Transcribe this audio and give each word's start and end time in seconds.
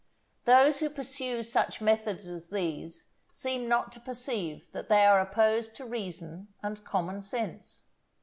Those 0.45 0.79
who 0.79 0.89
pursue 0.89 1.43
such 1.43 1.79
methods 1.79 2.25
as 2.25 2.49
these 2.49 3.05
seem 3.31 3.69
not 3.69 3.91
to 3.91 3.99
perceive 3.99 4.67
that 4.71 4.89
they 4.89 5.05
are 5.05 5.19
opposed 5.19 5.75
to 5.75 5.85
reason 5.85 6.47
and 6.63 6.83
common 6.83 7.21
sense. 7.21 7.83